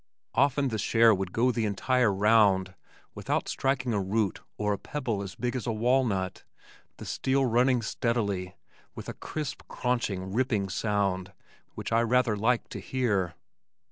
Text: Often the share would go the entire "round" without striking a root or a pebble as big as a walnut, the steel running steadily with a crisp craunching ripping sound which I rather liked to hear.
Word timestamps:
Often 0.33 0.69
the 0.69 0.79
share 0.79 1.13
would 1.13 1.31
go 1.31 1.51
the 1.51 1.65
entire 1.67 2.11
"round" 2.11 2.73
without 3.13 3.47
striking 3.47 3.93
a 3.93 4.01
root 4.01 4.41
or 4.57 4.73
a 4.73 4.79
pebble 4.79 5.21
as 5.21 5.35
big 5.35 5.55
as 5.55 5.67
a 5.67 5.71
walnut, 5.71 6.43
the 6.97 7.05
steel 7.05 7.45
running 7.45 7.83
steadily 7.83 8.55
with 8.95 9.07
a 9.07 9.13
crisp 9.13 9.61
craunching 9.69 10.33
ripping 10.35 10.69
sound 10.69 11.33
which 11.75 11.91
I 11.91 12.01
rather 12.01 12.35
liked 12.35 12.71
to 12.71 12.79
hear. 12.79 13.35